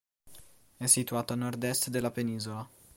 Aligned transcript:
È 0.77 0.87
situato 0.87 1.33
a 1.33 1.35
nord-est 1.35 1.89
della 1.89 2.09
penisola. 2.09 2.67